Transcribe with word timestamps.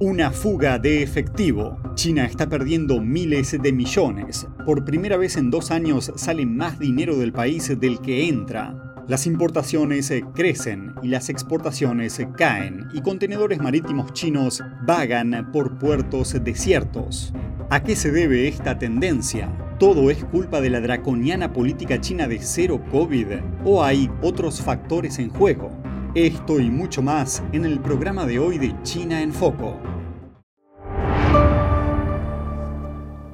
Una 0.00 0.30
fuga 0.30 0.78
de 0.78 1.02
efectivo. 1.02 1.76
China 1.96 2.24
está 2.24 2.48
perdiendo 2.48 3.00
miles 3.00 3.60
de 3.60 3.72
millones. 3.72 4.46
Por 4.64 4.84
primera 4.84 5.16
vez 5.16 5.36
en 5.36 5.50
dos 5.50 5.72
años 5.72 6.12
sale 6.14 6.46
más 6.46 6.78
dinero 6.78 7.16
del 7.16 7.32
país 7.32 7.76
del 7.80 8.00
que 8.00 8.28
entra. 8.28 8.94
Las 9.08 9.26
importaciones 9.26 10.12
crecen 10.36 10.94
y 11.02 11.08
las 11.08 11.30
exportaciones 11.30 12.24
caen 12.36 12.86
y 12.92 13.00
contenedores 13.00 13.58
marítimos 13.58 14.12
chinos 14.12 14.62
vagan 14.86 15.50
por 15.52 15.80
puertos 15.80 16.36
desiertos. 16.44 17.32
¿A 17.68 17.82
qué 17.82 17.96
se 17.96 18.12
debe 18.12 18.46
esta 18.46 18.78
tendencia? 18.78 19.50
¿Todo 19.80 20.12
es 20.12 20.24
culpa 20.26 20.60
de 20.60 20.70
la 20.70 20.80
draconiana 20.80 21.52
política 21.52 22.00
china 22.00 22.28
de 22.28 22.38
cero 22.38 22.80
COVID 22.92 23.26
o 23.64 23.82
hay 23.82 24.08
otros 24.22 24.62
factores 24.62 25.18
en 25.18 25.30
juego? 25.30 25.87
Esto 26.14 26.58
y 26.58 26.70
mucho 26.70 27.02
más 27.02 27.42
en 27.52 27.66
el 27.66 27.80
programa 27.80 28.24
de 28.24 28.38
hoy 28.38 28.56
de 28.56 28.74
China 28.82 29.20
en 29.20 29.30
Foco. 29.30 29.78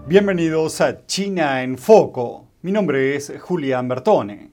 Bienvenidos 0.09 0.81
a 0.81 1.07
China 1.07 1.63
en 1.63 1.79
Foco. 1.79 2.49
Mi 2.63 2.73
nombre 2.73 3.15
es 3.15 3.33
Julián 3.41 3.87
Bertone. 3.87 4.51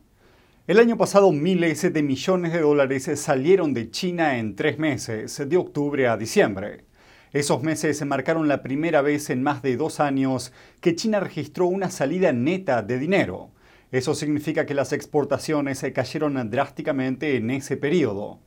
El 0.67 0.77
año 0.77 0.97
pasado 0.97 1.31
miles 1.31 1.81
de 1.91 2.03
millones 2.03 2.53
de 2.53 2.61
dólares 2.61 3.09
salieron 3.15 3.73
de 3.73 3.89
China 3.89 4.37
en 4.37 4.55
tres 4.55 4.77
meses, 4.77 5.41
de 5.49 5.57
octubre 5.57 6.07
a 6.07 6.15
diciembre. 6.15 6.85
Esos 7.33 7.63
meses 7.63 8.05
marcaron 8.05 8.47
la 8.47 8.61
primera 8.61 9.01
vez 9.01 9.31
en 9.31 9.41
más 9.41 9.63
de 9.63 9.77
dos 9.77 9.99
años 9.99 10.53
que 10.79 10.95
China 10.95 11.21
registró 11.21 11.65
una 11.65 11.89
salida 11.89 12.31
neta 12.33 12.83
de 12.83 12.99
dinero. 12.99 13.50
Eso 13.91 14.15
significa 14.15 14.65
que 14.65 14.73
las 14.73 14.93
exportaciones 14.93 15.85
cayeron 15.93 16.49
drásticamente 16.49 17.35
en 17.35 17.51
ese 17.51 17.75
periodo. 17.75 18.39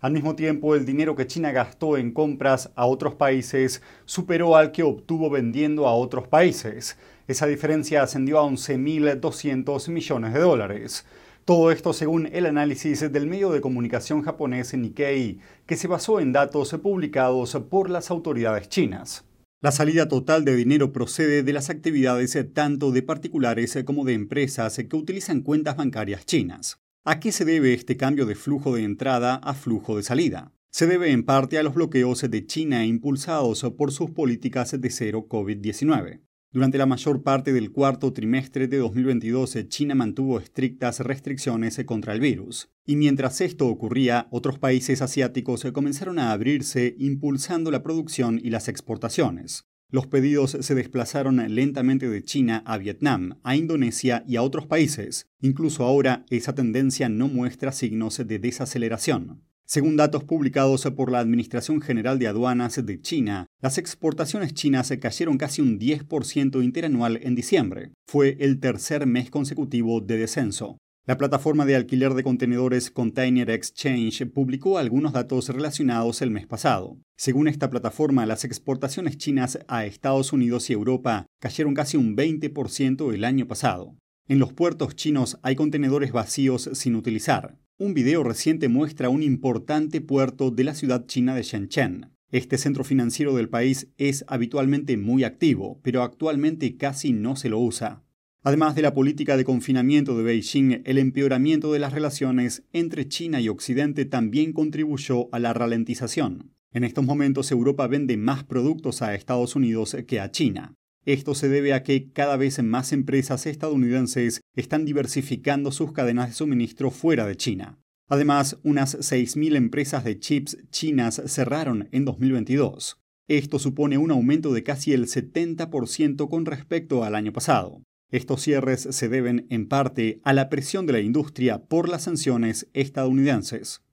Al 0.00 0.12
mismo 0.12 0.36
tiempo, 0.36 0.74
el 0.74 0.84
dinero 0.86 1.16
que 1.16 1.26
China 1.26 1.50
gastó 1.50 1.96
en 1.96 2.12
compras 2.12 2.70
a 2.76 2.86
otros 2.86 3.14
países 3.14 3.82
superó 4.04 4.54
al 4.54 4.70
que 4.70 4.82
obtuvo 4.82 5.30
vendiendo 5.30 5.88
a 5.88 5.94
otros 5.94 6.28
países. 6.28 6.96
Esa 7.26 7.46
diferencia 7.46 8.02
ascendió 8.02 8.38
a 8.38 8.44
11.200 8.44 9.88
millones 9.88 10.34
de 10.34 10.40
dólares. 10.40 11.06
Todo 11.44 11.72
esto 11.72 11.92
según 11.92 12.28
el 12.32 12.46
análisis 12.46 13.10
del 13.12 13.26
medio 13.26 13.50
de 13.50 13.60
comunicación 13.60 14.22
japonés 14.22 14.74
Nikkei, 14.74 15.40
que 15.66 15.76
se 15.76 15.88
basó 15.88 16.20
en 16.20 16.32
datos 16.32 16.72
publicados 16.82 17.58
por 17.68 17.90
las 17.90 18.10
autoridades 18.10 18.68
chinas. 18.68 19.24
La 19.64 19.72
salida 19.72 20.08
total 20.08 20.44
de 20.44 20.54
dinero 20.54 20.92
procede 20.92 21.42
de 21.42 21.54
las 21.54 21.70
actividades 21.70 22.36
tanto 22.52 22.90
de 22.90 23.00
particulares 23.00 23.78
como 23.86 24.04
de 24.04 24.12
empresas 24.12 24.76
que 24.76 24.94
utilizan 24.94 25.40
cuentas 25.40 25.78
bancarias 25.78 26.26
chinas. 26.26 26.82
¿A 27.02 27.18
qué 27.18 27.32
se 27.32 27.46
debe 27.46 27.72
este 27.72 27.96
cambio 27.96 28.26
de 28.26 28.34
flujo 28.34 28.74
de 28.74 28.82
entrada 28.82 29.36
a 29.36 29.54
flujo 29.54 29.96
de 29.96 30.02
salida? 30.02 30.52
Se 30.70 30.86
debe 30.86 31.12
en 31.12 31.24
parte 31.24 31.56
a 31.56 31.62
los 31.62 31.72
bloqueos 31.72 32.30
de 32.30 32.44
China 32.44 32.84
impulsados 32.84 33.64
por 33.74 33.90
sus 33.90 34.10
políticas 34.10 34.78
de 34.78 34.90
cero 34.90 35.24
COVID-19. 35.30 36.20
Durante 36.54 36.78
la 36.78 36.86
mayor 36.86 37.24
parte 37.24 37.52
del 37.52 37.72
cuarto 37.72 38.12
trimestre 38.12 38.68
de 38.68 38.76
2022, 38.78 39.58
China 39.66 39.96
mantuvo 39.96 40.38
estrictas 40.38 41.00
restricciones 41.00 41.82
contra 41.84 42.12
el 42.12 42.20
virus. 42.20 42.68
Y 42.86 42.94
mientras 42.94 43.40
esto 43.40 43.66
ocurría, 43.66 44.28
otros 44.30 44.60
países 44.60 45.02
asiáticos 45.02 45.66
comenzaron 45.72 46.20
a 46.20 46.30
abrirse, 46.30 46.94
impulsando 46.96 47.72
la 47.72 47.82
producción 47.82 48.40
y 48.40 48.50
las 48.50 48.68
exportaciones. 48.68 49.66
Los 49.90 50.06
pedidos 50.06 50.56
se 50.60 50.76
desplazaron 50.76 51.44
lentamente 51.52 52.08
de 52.08 52.22
China 52.22 52.62
a 52.66 52.78
Vietnam, 52.78 53.40
a 53.42 53.56
Indonesia 53.56 54.22
y 54.24 54.36
a 54.36 54.42
otros 54.42 54.68
países. 54.68 55.26
Incluso 55.40 55.82
ahora 55.82 56.24
esa 56.30 56.54
tendencia 56.54 57.08
no 57.08 57.26
muestra 57.26 57.72
signos 57.72 58.24
de 58.24 58.38
desaceleración. 58.38 59.42
Según 59.66 59.96
datos 59.96 60.24
publicados 60.24 60.84
por 60.94 61.10
la 61.10 61.20
Administración 61.20 61.80
General 61.80 62.18
de 62.18 62.26
Aduanas 62.26 62.84
de 62.84 63.00
China, 63.00 63.46
las 63.62 63.78
exportaciones 63.78 64.52
chinas 64.52 64.92
cayeron 65.00 65.38
casi 65.38 65.62
un 65.62 65.78
10% 65.78 66.62
interanual 66.62 67.18
en 67.22 67.34
diciembre. 67.34 67.92
Fue 68.06 68.36
el 68.40 68.60
tercer 68.60 69.06
mes 69.06 69.30
consecutivo 69.30 70.02
de 70.02 70.18
descenso. 70.18 70.76
La 71.06 71.16
plataforma 71.16 71.64
de 71.64 71.76
alquiler 71.76 72.12
de 72.12 72.22
contenedores 72.22 72.90
Container 72.90 73.48
Exchange 73.50 74.26
publicó 74.26 74.76
algunos 74.76 75.12
datos 75.14 75.48
relacionados 75.48 76.20
el 76.20 76.30
mes 76.30 76.46
pasado. 76.46 76.98
Según 77.16 77.48
esta 77.48 77.70
plataforma, 77.70 78.26
las 78.26 78.44
exportaciones 78.44 79.16
chinas 79.16 79.58
a 79.68 79.86
Estados 79.86 80.32
Unidos 80.34 80.68
y 80.68 80.74
Europa 80.74 81.26
cayeron 81.40 81.74
casi 81.74 81.96
un 81.96 82.16
20% 82.16 83.14
el 83.14 83.24
año 83.24 83.46
pasado. 83.46 83.96
En 84.28 84.38
los 84.38 84.52
puertos 84.52 84.94
chinos 84.94 85.38
hay 85.42 85.56
contenedores 85.56 86.12
vacíos 86.12 86.70
sin 86.72 86.96
utilizar. 86.96 87.58
Un 87.76 87.92
video 87.92 88.22
reciente 88.22 88.68
muestra 88.68 89.08
un 89.08 89.20
importante 89.20 90.00
puerto 90.00 90.52
de 90.52 90.62
la 90.62 90.76
ciudad 90.76 91.06
china 91.06 91.34
de 91.34 91.42
Shenzhen. 91.42 92.12
Este 92.30 92.56
centro 92.56 92.84
financiero 92.84 93.34
del 93.34 93.48
país 93.48 93.88
es 93.98 94.24
habitualmente 94.28 94.96
muy 94.96 95.24
activo, 95.24 95.80
pero 95.82 96.04
actualmente 96.04 96.76
casi 96.76 97.12
no 97.12 97.34
se 97.34 97.48
lo 97.48 97.58
usa. 97.58 98.04
Además 98.44 98.76
de 98.76 98.82
la 98.82 98.94
política 98.94 99.36
de 99.36 99.44
confinamiento 99.44 100.16
de 100.16 100.22
Beijing, 100.22 100.82
el 100.84 100.98
empeoramiento 100.98 101.72
de 101.72 101.80
las 101.80 101.92
relaciones 101.92 102.62
entre 102.72 103.08
China 103.08 103.40
y 103.40 103.48
Occidente 103.48 104.04
también 104.04 104.52
contribuyó 104.52 105.28
a 105.34 105.40
la 105.40 105.52
ralentización. 105.52 106.52
En 106.70 106.84
estos 106.84 107.04
momentos 107.04 107.50
Europa 107.50 107.88
vende 107.88 108.16
más 108.16 108.44
productos 108.44 109.02
a 109.02 109.16
Estados 109.16 109.56
Unidos 109.56 109.96
que 110.06 110.20
a 110.20 110.30
China. 110.30 110.76
Esto 111.06 111.34
se 111.34 111.48
debe 111.48 111.74
a 111.74 111.82
que 111.82 112.10
cada 112.12 112.36
vez 112.36 112.62
más 112.62 112.92
empresas 112.92 113.46
estadounidenses 113.46 114.40
están 114.56 114.84
diversificando 114.84 115.70
sus 115.70 115.92
cadenas 115.92 116.28
de 116.28 116.34
suministro 116.34 116.90
fuera 116.90 117.26
de 117.26 117.36
China. 117.36 117.78
Además, 118.08 118.58
unas 118.62 118.98
6.000 118.98 119.56
empresas 119.56 120.04
de 120.04 120.18
chips 120.18 120.58
chinas 120.70 121.22
cerraron 121.26 121.88
en 121.92 122.04
2022. 122.04 122.98
Esto 123.28 123.58
supone 123.58 123.96
un 123.96 124.10
aumento 124.10 124.52
de 124.52 124.62
casi 124.62 124.92
el 124.92 125.06
70% 125.06 126.28
con 126.28 126.44
respecto 126.44 127.04
al 127.04 127.14
año 127.14 127.32
pasado. 127.32 127.82
Estos 128.10 128.42
cierres 128.42 128.86
se 128.90 129.08
deben 129.08 129.46
en 129.50 129.66
parte 129.66 130.20
a 130.24 130.32
la 130.32 130.48
presión 130.48 130.86
de 130.86 130.92
la 130.92 131.00
industria 131.00 131.64
por 131.64 131.88
las 131.88 132.02
sanciones 132.02 132.68
estadounidenses. 132.74 133.83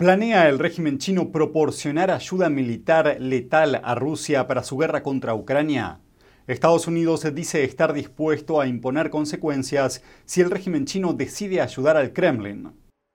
¿Planea 0.00 0.48
el 0.48 0.58
régimen 0.58 0.96
chino 0.96 1.30
proporcionar 1.30 2.10
ayuda 2.10 2.48
militar 2.48 3.18
letal 3.20 3.82
a 3.84 3.94
Rusia 3.94 4.46
para 4.46 4.62
su 4.62 4.78
guerra 4.78 5.02
contra 5.02 5.34
Ucrania? 5.34 6.00
Estados 6.46 6.88
Unidos 6.88 7.26
dice 7.34 7.64
estar 7.64 7.92
dispuesto 7.92 8.62
a 8.62 8.66
imponer 8.66 9.10
consecuencias 9.10 10.02
si 10.24 10.40
el 10.40 10.50
régimen 10.50 10.86
chino 10.86 11.12
decide 11.12 11.60
ayudar 11.60 11.98
al 11.98 12.14
Kremlin. 12.14 12.72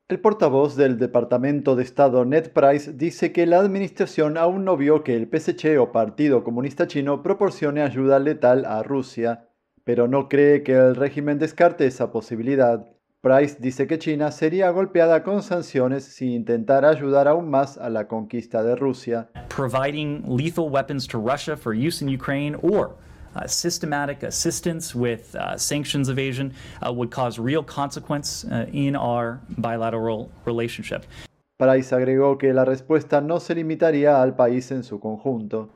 El 0.07 0.19
portavoz 0.19 0.75
del 0.75 1.00
Departamento 1.00 1.75
de 1.75 1.81
Estado 1.81 2.23
Ned 2.23 2.51
Price 2.51 2.94
dice 2.94 3.31
que 3.31 3.47
la 3.47 3.57
administración 3.62 4.38
aún 4.38 4.63
no 4.63 4.78
vio 4.78 5.03
que 5.03 5.16
el 5.16 5.28
PSC 5.28 5.79
o 5.79 5.91
Partido 5.91 6.44
Comunista 6.44 6.85
Chino 6.85 7.23
proporcione 7.23 7.81
ayuda 7.81 8.19
letal 8.19 8.63
a 8.63 8.84
Rusia, 8.84 9.50
pero 9.84 10.07
no 10.07 10.29
cree 10.29 10.62
que 10.62 10.73
el 10.73 10.96
régimen 10.96 11.40
descarte 11.40 11.88
esa 11.88 12.12
posibilidad. 12.12 12.95
Price 13.25 13.58
dice 13.59 13.88
que 13.88 13.97
China 13.97 14.30
sería 14.30 14.69
golpeada 14.69 15.24
con 15.24 15.41
sanciones 15.41 16.03
si 16.03 16.36
intentara 16.36 16.91
ayudar 16.91 17.28
aún 17.28 17.50
más 17.50 17.75
a 17.75 17.90
la 17.90 18.08
conquista 18.08 18.62
de 18.62 18.75
Rusia. 18.75 19.28
Providing 19.50 20.22
lethal 20.28 20.69
weapons 20.69 21.08
to 21.08 21.18
Russia 21.18 21.58
for 21.58 21.74
use 21.74 22.03
in 22.03 22.08
Ukraine 22.08 22.56
or 22.62 22.96
uh, 23.35 23.47
systematic 23.47 24.22
assistance 24.22 24.94
with 24.94 25.35
uh, 25.35 25.58
sanctions 25.58 26.08
evasion 26.08 26.53
uh, 26.85 26.94
would 26.94 27.09
cause 27.09 27.40
real 27.40 27.64
consequence 27.64 28.46
in 28.72 28.96
our 28.96 29.41
bilateral 29.58 30.30
relationship. 30.46 31.08
Price 31.58 31.91
agregó 31.94 32.38
que 32.38 32.53
la 32.53 32.64
respuesta 32.64 33.22
no 33.22 33.40
se 33.40 33.56
limitaría 33.56 34.22
al 34.22 34.35
país 34.35 34.72
en 34.72 34.84
su 34.84 35.00
conjunto. 35.00 35.72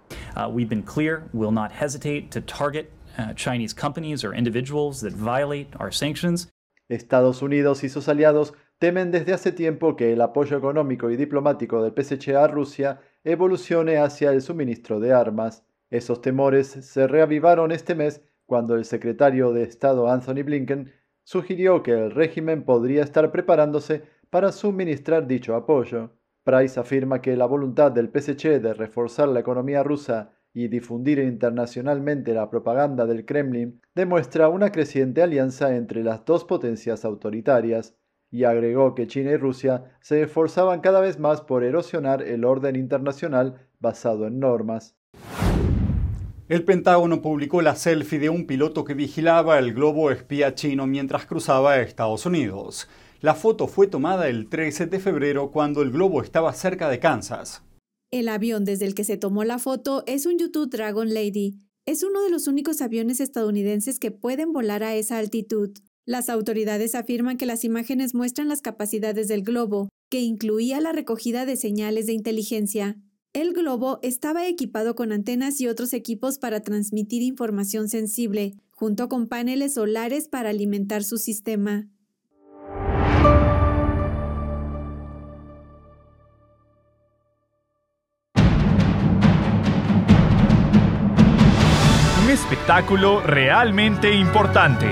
We've 0.51 0.69
been 0.69 0.83
clear, 0.83 1.23
we'll 1.33 1.51
not 1.51 1.71
hesitate 1.71 2.29
to 2.29 2.41
target 2.41 2.91
Chinese 3.35 3.73
companies 3.73 4.23
or 4.23 4.35
individuals 4.35 5.01
that 5.01 5.13
violate 5.13 5.69
our 5.79 5.89
sanctions. 5.89 6.47
Estados 6.89 7.41
Unidos 7.41 7.83
y 7.83 7.89
sus 7.89 8.09
aliados 8.09 8.53
temen 8.79 9.11
desde 9.11 9.33
hace 9.33 9.51
tiempo 9.51 9.95
que 9.95 10.11
el 10.11 10.22
apoyo 10.22 10.57
económico 10.57 11.09
y 11.11 11.17
diplomático 11.17 11.83
del 11.83 11.94
PSC 11.94 12.35
a 12.35 12.47
Rusia 12.47 13.00
evolucione 13.23 13.97
hacia 13.97 14.31
el 14.31 14.41
suministro 14.41 15.00
de 15.00 15.13
armas. 15.13 15.63
Esos 15.91 16.21
temores 16.21 16.68
se 16.68 17.07
reavivaron 17.07 17.71
este 17.71 17.95
mes 17.95 18.21
cuando 18.45 18.75
el 18.75 18.86
secretario 18.86 19.53
de 19.53 19.63
Estado 19.63 20.09
Anthony 20.09 20.44
Blinken 20.44 20.91
sugirió 21.24 21.83
que 21.83 21.91
el 21.91 22.12
régimen 22.12 22.63
podría 22.63 23.03
estar 23.03 23.31
preparándose 23.31 24.03
para 24.30 24.51
suministrar 24.51 25.27
dicho 25.27 25.56
apoyo. 25.56 26.12
Price 26.44 26.80
afirma 26.80 27.21
que 27.21 27.36
la 27.36 27.45
voluntad 27.45 27.91
del 27.91 28.09
PSC 28.09 28.59
de 28.59 28.74
reforzar 28.74 29.27
la 29.27 29.41
economía 29.41 29.83
rusa 29.83 30.31
y 30.54 30.68
difundir 30.68 31.19
internacionalmente 31.19 32.34
la 32.34 32.50
propaganda 32.50 33.06
del 33.06 33.25
Kremlin 33.25 33.81
demuestra 33.96 34.50
una 34.50 34.72
creciente 34.72 35.22
alianza 35.22 35.75
entre 35.75 36.04
las 36.04 36.25
dos 36.25 36.46
potencias 36.46 37.06
autoritarias, 37.06 37.96
y 38.31 38.44
agregó 38.44 38.94
que 38.96 39.07
China 39.07 39.31
y 39.31 39.38
Rusia 39.38 39.98
se 40.01 40.22
esforzaban 40.22 40.81
cada 40.81 41.00
vez 41.00 41.19
más 41.19 41.42
por 41.42 41.63
erosionar 41.63 42.22
el 42.22 42.46
orden 42.46 42.75
internacional 42.75 43.68
basado 43.80 44.28
en 44.28 44.40
normas. 44.40 44.96
El 46.48 46.63
Pentágono 46.63 47.22
publicó 47.22 47.62
la 47.62 47.75
selfie 47.75 48.18
de 48.18 48.30
un 48.30 48.48
piloto 48.48 48.84
que 48.84 48.96
vigilaba 48.96 49.60
el 49.60 49.74
globo 49.74 50.10
espía 50.10 50.56
chino 50.56 50.88
mientras 50.88 51.28
cruzaba 51.28 51.78
Estados 51.80 52.25
Unidos. 52.25 52.90
La 53.22 53.36
foto 53.36 53.68
fue 53.68 53.86
tomada 53.86 54.28
el 54.30 54.50
13 54.50 54.88
de 54.88 55.00
febrero 55.00 55.51
cuando 55.51 55.84
el 55.84 55.92
globo 55.92 56.24
estaba 56.24 56.51
cerca 56.54 56.90
de 56.90 57.00
Kansas. 57.00 57.63
El 58.11 58.27
avión 58.27 58.65
desde 58.65 58.85
el 58.85 58.95
que 58.95 59.03
se 59.03 59.17
tomó 59.17 59.44
la 59.44 59.59
foto 59.59 60.03
es 60.07 60.25
un 60.25 60.39
YouTube 60.39 60.71
Dragon 60.71 61.13
Lady. 61.13 61.59
Es 61.85 62.01
uno 62.01 62.23
de 62.23 62.31
los 62.31 62.47
únicos 62.47 62.81
aviones 62.81 63.19
estadounidenses 63.19 64.00
que 64.00 64.09
pueden 64.09 64.51
volar 64.51 64.81
a 64.81 64.95
esa 64.95 65.19
altitud. 65.19 65.77
Las 66.06 66.27
autoridades 66.27 66.95
afirman 66.95 67.38
que 67.38 67.45
las 67.45 67.63
imágenes 67.63 68.15
muestran 68.15 68.47
las 68.47 68.61
capacidades 68.61 69.27
del 69.27 69.44
globo, 69.44 69.89
que 70.09 70.21
incluía 70.21 70.81
la 70.81 70.91
recogida 70.91 71.45
de 71.45 71.56
señales 71.56 72.07
de 72.07 72.13
inteligencia. 72.13 72.97
El 73.31 73.53
globo 73.53 74.00
estaba 74.01 74.47
equipado 74.47 74.95
con 74.95 75.12
antenas 75.12 75.62
y 75.62 75.67
otros 75.67 75.94
equipos 75.94 76.39
para 76.39 76.62
transmitir 76.62 77.21
información 77.21 77.89
sensible, 77.89 78.55
junto 78.71 79.07
con 79.07 79.27
paneles 79.27 79.75
solares 79.75 80.27
para 80.27 80.50
alimentar 80.50 81.03
su 81.03 81.17
sistema. 81.17 81.88
Un 92.69 92.75
espectáculo 92.75 93.21
realmente 93.21 94.13
importante 94.13 94.86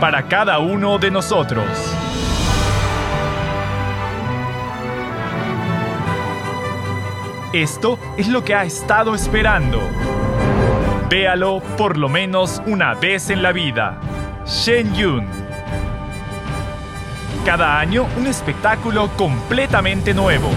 para 0.00 0.28
cada 0.28 0.60
uno 0.60 0.96
de 0.96 1.10
nosotros. 1.10 1.66
Esto 7.52 7.98
es 8.16 8.28
lo 8.28 8.44
que 8.44 8.54
ha 8.54 8.62
estado 8.62 9.16
esperando. 9.16 9.80
Véalo 11.08 11.58
por 11.76 11.98
lo 11.98 12.08
menos 12.08 12.62
una 12.64 12.94
vez 12.94 13.30
en 13.30 13.42
la 13.42 13.50
vida. 13.50 13.98
Shen 14.46 14.94
Yun. 14.94 15.26
Cada 17.44 17.80
año 17.80 18.06
un 18.16 18.28
espectáculo 18.28 19.08
completamente 19.16 20.14
nuevo. 20.14 20.50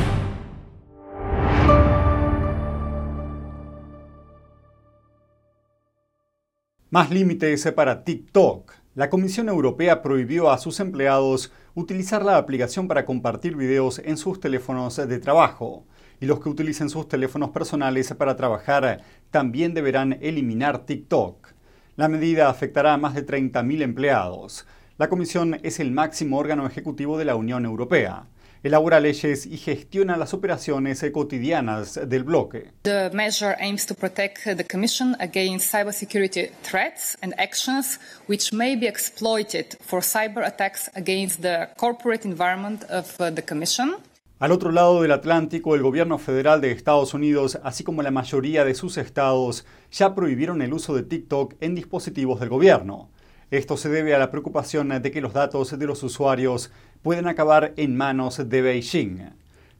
Más 6.94 7.10
límites 7.10 7.68
para 7.75 8.04
TikTok. 8.04 8.72
La 8.94 9.10
Comisión 9.10 9.50
Europea 9.50 10.04
prohibió 10.04 10.51
a 10.51 10.60
sus 10.60 10.80
empleados 10.80 11.51
utilizar 11.74 12.24
la 12.24 12.38
aplicación 12.38 12.88
para 12.88 13.04
compartir 13.04 13.56
videos 13.56 13.98
en 13.98 14.16
sus 14.16 14.40
teléfonos 14.40 14.98
de 14.98 15.18
trabajo. 15.18 15.88
Y 16.22 16.28
los 16.28 16.40
que 16.40 16.50
utilicen 16.50 16.92
sus 16.92 17.07
teléfonos 17.07 17.50
personales 17.50 18.13
para 18.13 18.36
trabajar 18.36 19.01
también 19.31 19.74
deberán 19.74 20.19
eliminar 20.22 20.86
TikTok. 20.86 21.48
La 21.95 22.10
medida 22.10 22.48
afectará 22.48 22.94
a 22.94 22.98
más 22.98 23.16
de 23.16 23.25
30.000 23.25 23.81
empleados. 23.81 24.68
La 25.00 25.10
Comisión 25.10 25.60
es 25.63 25.80
el 25.80 25.90
máximo 25.90 26.38
órgano 26.38 26.68
ejecutivo 26.68 27.18
de 27.18 27.25
la 27.25 27.36
Unión 27.36 27.66
Europea 27.66 28.28
elabora 28.63 29.00
leyes 29.00 29.45
y 29.45 29.57
gestiona 29.57 30.15
las 30.15 30.33
operaciones 30.33 31.06
cotidianas 31.12 32.00
del 32.07 32.24
bloque. 32.24 32.71
The 32.83 33.10
measure 33.12 33.56
aims 33.60 33.86
to 33.86 33.94
protect 33.94 34.44
the 34.45 34.63
Commission 34.63 35.15
against 35.19 35.74
cybersecurity 35.74 36.50
threats 36.63 37.18
and 37.21 37.33
actions 37.38 38.00
which 38.27 38.54
may 38.54 38.75
be 38.75 38.88
exploited 38.88 39.77
for 39.81 40.01
cyber 40.01 40.45
attacks 40.45 40.89
against 40.95 41.42
the 41.42 41.69
corporate 41.77 42.25
environment 42.25 42.83
of 42.89 43.13
uh, 43.19 43.30
the 43.30 43.44
Commission. 43.44 43.95
Al 44.39 44.51
otro 44.51 44.71
lado 44.71 45.01
del 45.01 45.12
Atlántico, 45.12 45.75
el 45.75 45.81
gobierno 45.81 46.18
federal 46.18 46.59
de 46.59 46.71
Estados 46.71 47.13
Unidos, 47.13 47.59
así 47.63 47.83
como 47.83 48.01
la 48.01 48.12
mayoría 48.12 48.66
de 48.66 48.74
sus 48.74 48.98
estados, 48.98 49.66
ya 49.92 50.16
prohibieron 50.16 50.62
el 50.62 50.74
uso 50.74 50.95
de 50.95 51.04
TikTok 51.04 51.56
en 51.62 51.75
dispositivos 51.75 52.39
del 52.39 52.50
gobierno. 52.50 53.09
Esto 53.51 53.77
se 53.77 53.88
debe 53.88 54.16
a 54.16 54.19
la 54.19 54.31
preocupación 54.31 54.89
de 54.89 55.12
que 55.12 55.21
los 55.21 55.33
datos 55.33 55.77
de 55.77 55.86
los 55.86 56.01
usuarios 56.01 56.71
pueden 57.04 57.28
acabar 57.28 57.74
en 57.76 57.96
manos 57.96 58.50
de 58.50 58.62
Beijing. 58.62 59.20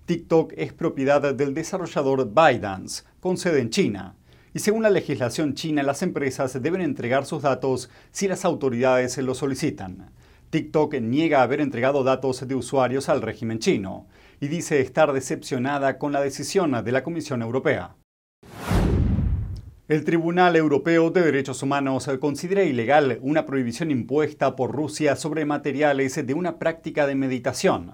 TikTok 0.06 0.54
es 0.58 0.74
propiedad 0.74 1.34
del 1.34 1.54
desarrollador 1.54 2.30
ByteDance, 2.32 3.04
con 3.22 3.38
sede 3.38 3.62
en 3.62 3.70
China. 3.70 4.16
Y 4.54 4.60
según 4.60 4.84
la 4.84 4.90
legislación 4.90 5.56
china, 5.56 5.82
las 5.82 6.04
empresas 6.04 6.62
deben 6.62 6.82
entregar 6.82 7.26
sus 7.26 7.42
datos 7.42 7.90
si 8.12 8.28
las 8.28 8.46
autoridades 8.46 9.18
lo 9.18 9.34
solicitan. 9.34 10.12
TikTok 10.50 10.96
niega 10.96 11.42
haber 11.42 11.62
entregado 11.62 12.04
datos 12.04 12.48
de 12.48 12.54
usuarios 12.54 13.10
al 13.10 13.22
régimen 13.22 13.58
chino 13.58 14.06
y 14.40 14.50
dice 14.50 14.82
estar 14.82 15.12
decepcionada 15.14 15.98
con 15.98 16.12
la 16.12 16.22
decisión 16.22 16.84
de 16.84 16.92
la 16.92 17.04
Comisión 17.04 17.42
Europea. 17.42 17.96
El 19.90 20.06
Tribunal 20.06 20.56
Europeo 20.56 21.12
de 21.12 21.22
Derechos 21.22 21.62
Humanos 21.62 22.10
considera 22.22 22.64
ilegal 22.64 23.20
una 23.22 23.46
prohibición 23.46 23.92
impuesta 23.92 24.56
por 24.56 24.72
Rusia 24.72 25.18
sobre 25.18 25.44
materiales 25.44 26.26
de 26.26 26.34
una 26.34 26.58
práctica 26.58 27.06
de 27.06 27.16
meditación. 27.16 27.92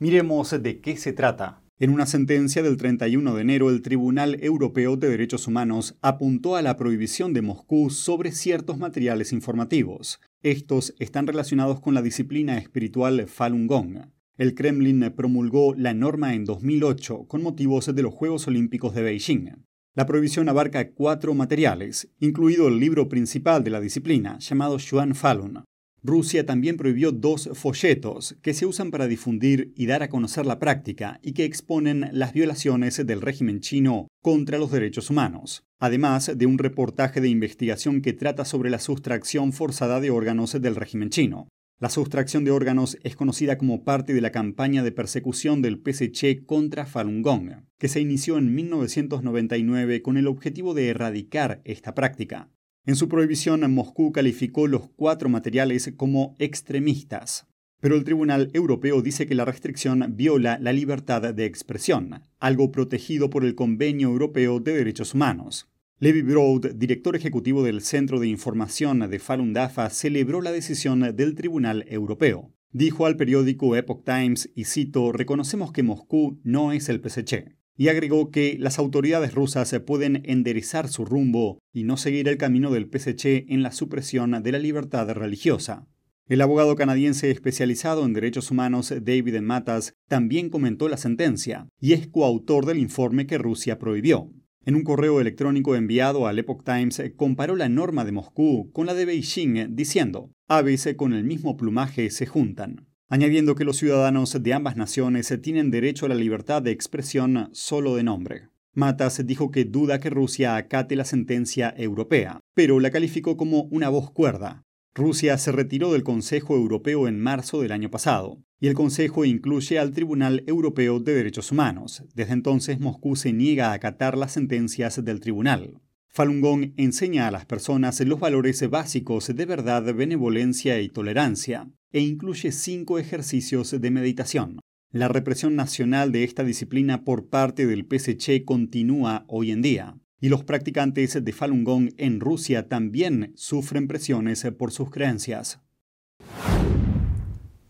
Miremos 0.00 0.60
de 0.60 0.80
qué 0.80 0.96
se 0.96 1.12
trata. 1.12 1.62
En 1.78 1.90
una 1.90 2.06
sentencia 2.06 2.60
del 2.64 2.76
31 2.76 3.36
de 3.36 3.40
enero, 3.40 3.70
el 3.70 3.82
Tribunal 3.82 4.42
Europeo 4.42 4.96
de 4.96 5.10
Derechos 5.10 5.46
Humanos 5.46 5.96
apuntó 6.02 6.56
a 6.56 6.62
la 6.62 6.76
prohibición 6.76 7.32
de 7.32 7.42
Moscú 7.42 7.88
sobre 7.90 8.32
ciertos 8.32 8.78
materiales 8.78 9.32
informativos. 9.32 10.20
Estos 10.42 10.96
están 10.98 11.28
relacionados 11.28 11.80
con 11.80 11.94
la 11.94 12.02
disciplina 12.02 12.58
espiritual 12.58 13.28
Falun 13.28 13.68
Gong. 13.68 14.08
El 14.38 14.56
Kremlin 14.56 15.12
promulgó 15.16 15.76
la 15.76 15.94
norma 15.94 16.34
en 16.34 16.44
2008 16.44 17.26
con 17.28 17.44
motivos 17.44 17.94
de 17.94 18.02
los 18.02 18.12
Juegos 18.12 18.48
Olímpicos 18.48 18.92
de 18.96 19.02
Beijing. 19.02 19.67
La 19.98 20.06
prohibición 20.06 20.48
abarca 20.48 20.92
cuatro 20.92 21.34
materiales, 21.34 22.08
incluido 22.20 22.68
el 22.68 22.78
libro 22.78 23.08
principal 23.08 23.64
de 23.64 23.70
la 23.70 23.80
disciplina, 23.80 24.38
llamado 24.38 24.78
Xuan 24.78 25.16
Falun. 25.16 25.64
Rusia 26.04 26.46
también 26.46 26.76
prohibió 26.76 27.10
dos 27.10 27.50
folletos 27.54 28.36
que 28.40 28.54
se 28.54 28.64
usan 28.64 28.92
para 28.92 29.08
difundir 29.08 29.72
y 29.74 29.86
dar 29.86 30.04
a 30.04 30.08
conocer 30.08 30.46
la 30.46 30.60
práctica 30.60 31.18
y 31.20 31.32
que 31.32 31.44
exponen 31.44 32.10
las 32.12 32.32
violaciones 32.32 33.04
del 33.04 33.20
régimen 33.20 33.58
chino 33.58 34.06
contra 34.22 34.58
los 34.58 34.70
derechos 34.70 35.10
humanos, 35.10 35.64
además 35.80 36.30
de 36.32 36.46
un 36.46 36.58
reportaje 36.58 37.20
de 37.20 37.30
investigación 37.30 38.00
que 38.00 38.12
trata 38.12 38.44
sobre 38.44 38.70
la 38.70 38.78
sustracción 38.78 39.52
forzada 39.52 40.00
de 40.00 40.10
órganos 40.10 40.52
del 40.62 40.76
régimen 40.76 41.10
chino. 41.10 41.48
La 41.80 41.90
sustracción 41.90 42.44
de 42.44 42.50
órganos 42.50 42.98
es 43.04 43.14
conocida 43.14 43.56
como 43.56 43.84
parte 43.84 44.12
de 44.12 44.20
la 44.20 44.32
campaña 44.32 44.82
de 44.82 44.90
persecución 44.90 45.62
del 45.62 45.80
PSC 45.80 46.44
contra 46.44 46.86
Falun 46.86 47.22
Gong, 47.22 47.62
que 47.78 47.86
se 47.86 48.00
inició 48.00 48.36
en 48.36 48.52
1999 48.52 50.02
con 50.02 50.16
el 50.16 50.26
objetivo 50.26 50.74
de 50.74 50.88
erradicar 50.88 51.60
esta 51.64 51.94
práctica. 51.94 52.50
En 52.84 52.96
su 52.96 53.08
prohibición, 53.08 53.72
Moscú 53.72 54.10
calificó 54.10 54.66
los 54.66 54.88
cuatro 54.96 55.28
materiales 55.28 55.92
como 55.96 56.34
extremistas. 56.40 57.46
Pero 57.80 57.94
el 57.94 58.02
Tribunal 58.02 58.50
Europeo 58.54 59.00
dice 59.00 59.28
que 59.28 59.36
la 59.36 59.44
restricción 59.44 60.16
viola 60.16 60.58
la 60.60 60.72
libertad 60.72 61.32
de 61.32 61.44
expresión, 61.44 62.22
algo 62.40 62.72
protegido 62.72 63.30
por 63.30 63.44
el 63.44 63.54
Convenio 63.54 64.08
Europeo 64.08 64.58
de 64.58 64.74
Derechos 64.74 65.14
Humanos. 65.14 65.68
Levi 66.00 66.22
Broad, 66.22 66.76
director 66.76 67.16
ejecutivo 67.16 67.64
del 67.64 67.80
Centro 67.80 68.20
de 68.20 68.28
Información 68.28 69.00
de 69.10 69.18
Falun 69.18 69.52
Dafa, 69.52 69.90
celebró 69.90 70.40
la 70.40 70.52
decisión 70.52 71.00
del 71.16 71.34
Tribunal 71.34 71.84
Europeo. 71.88 72.52
Dijo 72.70 73.04
al 73.04 73.16
periódico 73.16 73.74
Epoch 73.74 74.04
Times, 74.04 74.48
y 74.54 74.66
cito, 74.66 75.10
reconocemos 75.10 75.72
que 75.72 75.82
Moscú 75.82 76.38
no 76.44 76.70
es 76.70 76.88
el 76.88 77.00
PSC. 77.02 77.56
Y 77.76 77.88
agregó 77.88 78.30
que 78.30 78.56
las 78.60 78.78
autoridades 78.78 79.34
rusas 79.34 79.74
pueden 79.84 80.22
enderezar 80.24 80.86
su 80.86 81.04
rumbo 81.04 81.58
y 81.72 81.82
no 81.82 81.96
seguir 81.96 82.28
el 82.28 82.36
camino 82.36 82.70
del 82.70 82.88
PSC 82.88 83.46
en 83.48 83.64
la 83.64 83.72
supresión 83.72 84.40
de 84.40 84.52
la 84.52 84.60
libertad 84.60 85.10
religiosa. 85.10 85.88
El 86.28 86.42
abogado 86.42 86.76
canadiense 86.76 87.32
especializado 87.32 88.04
en 88.04 88.12
derechos 88.12 88.52
humanos 88.52 88.94
David 89.02 89.40
Matas 89.40 89.94
también 90.06 90.48
comentó 90.48 90.88
la 90.88 90.96
sentencia 90.96 91.66
y 91.80 91.94
es 91.94 92.06
coautor 92.06 92.66
del 92.66 92.78
informe 92.78 93.26
que 93.26 93.38
Rusia 93.38 93.80
prohibió. 93.80 94.30
En 94.64 94.74
un 94.74 94.82
correo 94.82 95.20
electrónico 95.20 95.76
enviado 95.76 96.26
al 96.26 96.38
Epoch 96.38 96.62
Times, 96.64 97.02
comparó 97.16 97.56
la 97.56 97.68
norma 97.68 98.04
de 98.04 98.12
Moscú 98.12 98.70
con 98.72 98.86
la 98.86 98.94
de 98.94 99.06
Beijing, 99.06 99.74
diciendo, 99.74 100.30
aves 100.46 100.88
con 100.96 101.12
el 101.14 101.24
mismo 101.24 101.56
plumaje 101.56 102.10
se 102.10 102.26
juntan, 102.26 102.86
añadiendo 103.08 103.54
que 103.54 103.64
los 103.64 103.78
ciudadanos 103.78 104.42
de 104.42 104.52
ambas 104.52 104.76
naciones 104.76 105.32
tienen 105.42 105.70
derecho 105.70 106.06
a 106.06 106.10
la 106.10 106.14
libertad 106.14 106.60
de 106.60 106.70
expresión 106.70 107.48
solo 107.52 107.96
de 107.96 108.02
nombre. 108.02 108.48
Matas 108.74 109.26
dijo 109.26 109.50
que 109.50 109.64
duda 109.64 109.98
que 110.00 110.10
Rusia 110.10 110.56
acate 110.56 110.94
la 110.94 111.04
sentencia 111.04 111.74
europea, 111.76 112.40
pero 112.54 112.78
la 112.78 112.90
calificó 112.90 113.36
como 113.36 113.62
una 113.70 113.88
voz 113.88 114.10
cuerda, 114.10 114.67
Rusia 114.98 115.38
se 115.38 115.52
retiró 115.52 115.92
del 115.92 116.02
Consejo 116.02 116.56
Europeo 116.56 117.06
en 117.06 117.20
marzo 117.20 117.62
del 117.62 117.70
año 117.70 117.88
pasado, 117.88 118.42
y 118.58 118.66
el 118.66 118.74
Consejo 118.74 119.24
incluye 119.24 119.78
al 119.78 119.92
Tribunal 119.92 120.42
Europeo 120.48 120.98
de 120.98 121.14
Derechos 121.14 121.52
Humanos. 121.52 122.02
Desde 122.14 122.32
entonces 122.32 122.80
Moscú 122.80 123.14
se 123.14 123.32
niega 123.32 123.70
a 123.70 123.74
acatar 123.74 124.18
las 124.18 124.32
sentencias 124.32 125.04
del 125.04 125.20
tribunal. 125.20 125.80
Falun 126.08 126.40
Gong 126.40 126.72
enseña 126.76 127.28
a 127.28 127.30
las 127.30 127.46
personas 127.46 128.00
los 128.00 128.18
valores 128.18 128.68
básicos 128.68 129.28
de 129.28 129.46
verdad, 129.46 129.94
benevolencia 129.94 130.80
y 130.80 130.88
tolerancia, 130.88 131.70
e 131.92 132.00
incluye 132.00 132.50
cinco 132.50 132.98
ejercicios 132.98 133.80
de 133.80 133.90
meditación. 133.92 134.58
La 134.90 135.06
represión 135.06 135.54
nacional 135.54 136.10
de 136.10 136.24
esta 136.24 136.42
disciplina 136.42 137.04
por 137.04 137.28
parte 137.28 137.66
del 137.66 137.86
PSC 137.88 138.44
continúa 138.44 139.24
hoy 139.28 139.52
en 139.52 139.62
día 139.62 139.96
y 140.20 140.28
los 140.28 140.44
practicantes 140.44 141.22
de 141.24 141.32
Falun 141.32 141.64
Gong 141.64 141.90
en 141.96 142.20
Rusia 142.20 142.68
también 142.68 143.32
sufren 143.36 143.86
presiones 143.86 144.44
por 144.58 144.72
sus 144.72 144.90
creencias. 144.90 145.60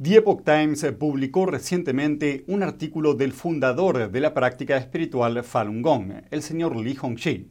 The 0.00 0.16
Epoch 0.16 0.44
Times 0.44 0.86
publicó 0.98 1.46
recientemente 1.46 2.44
un 2.46 2.62
artículo 2.62 3.14
del 3.14 3.32
fundador 3.32 4.10
de 4.10 4.20
la 4.20 4.32
práctica 4.32 4.76
espiritual 4.76 5.42
Falun 5.42 5.82
Gong, 5.82 6.12
el 6.30 6.42
señor 6.42 6.76
Li 6.76 6.96
Hongxi. 7.00 7.48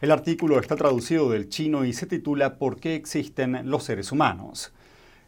El 0.00 0.10
artículo 0.10 0.58
está 0.58 0.74
traducido 0.74 1.30
del 1.30 1.48
chino 1.48 1.84
y 1.84 1.92
se 1.92 2.06
titula 2.06 2.58
¿Por 2.58 2.80
qué 2.80 2.96
existen 2.96 3.70
los 3.70 3.84
seres 3.84 4.10
humanos? 4.10 4.72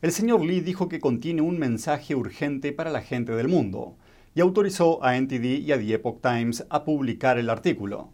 El 0.03 0.11
señor 0.11 0.45
Li 0.45 0.61
dijo 0.61 0.89
que 0.89 1.01
contiene 1.01 1.43
un 1.43 1.59
mensaje 1.59 2.15
urgente 2.15 2.73
para 2.73 2.91
la 2.91 3.03
gente 3.03 3.33
del 3.33 3.49
mundo 3.49 3.97
y 4.35 4.41
autorizó 4.41 5.05
a 5.05 5.17
NTD 5.21 5.61
y 5.61 5.71
a 5.71 5.79
The 5.79 5.95
Epoch 5.95 6.21
Times 6.21 6.67
a 6.71 6.85
publicar 6.85 7.39
el 7.39 7.51
artículo. 7.51 8.13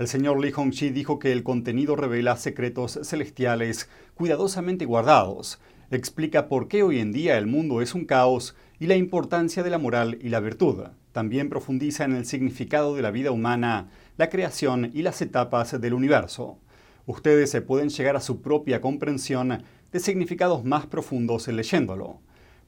El 0.00 0.08
señor 0.08 0.40
Li 0.40 0.50
Hongxi 0.50 0.88
dijo 0.88 1.18
que 1.18 1.30
el 1.30 1.42
contenido 1.42 1.94
revela 1.94 2.38
secretos 2.38 2.98
celestiales 3.02 3.90
cuidadosamente 4.14 4.86
guardados 4.86 5.60
explica 5.90 6.48
por 6.48 6.68
qué 6.68 6.82
hoy 6.82 7.00
en 7.00 7.12
día 7.12 7.36
el 7.36 7.46
mundo 7.46 7.82
es 7.82 7.94
un 7.94 8.06
caos 8.06 8.56
y 8.78 8.86
la 8.86 8.96
importancia 8.96 9.62
de 9.62 9.68
la 9.68 9.76
moral 9.76 10.16
y 10.22 10.30
la 10.30 10.40
virtud. 10.40 10.84
También 11.12 11.50
profundiza 11.50 12.04
en 12.04 12.12
el 12.12 12.24
significado 12.24 12.96
de 12.96 13.02
la 13.02 13.10
vida 13.10 13.30
humana, 13.30 13.90
la 14.16 14.30
creación 14.30 14.90
y 14.94 15.02
las 15.02 15.20
etapas 15.20 15.78
del 15.78 15.92
universo. 15.92 16.56
Ustedes 17.04 17.50
se 17.50 17.60
pueden 17.60 17.90
llegar 17.90 18.16
a 18.16 18.20
su 18.20 18.40
propia 18.40 18.80
comprensión 18.80 19.64
de 19.92 20.00
significados 20.00 20.64
más 20.64 20.86
profundos 20.86 21.46
leyéndolo. 21.46 22.20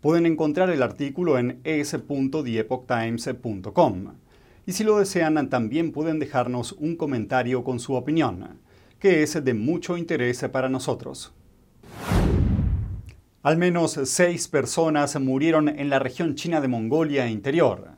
Pueden 0.03 0.27
encontrar 0.27 0.69
el 0.69 0.83
artículo 0.83 1.39
en 1.39 1.61
es.theepochtimes.com. 1.65 4.12
Y 4.64 4.73
si 4.73 4.85
lo 4.85 4.99
desean, 4.99 5.49
también 5.49 5.90
pueden 5.90 6.21
dejarnos 6.21 6.73
un 6.73 6.97
comentario 6.97 7.64
con 7.64 7.81
su 7.81 7.95
opinión, 7.95 8.61
que 9.00 9.25
es 9.25 9.42
de 9.45 9.54
mucho 9.54 9.97
interés 9.97 10.45
para 10.52 10.69
nosotros. 10.69 11.35
Al 13.42 13.57
menos 13.57 13.99
seis 14.04 14.47
personas 14.47 15.19
murieron 15.19 15.69
en 15.69 15.90
la 15.90 15.99
región 15.99 16.37
china 16.37 16.61
de 16.61 16.69
Mongolia 16.69 17.28
interior. 17.28 17.90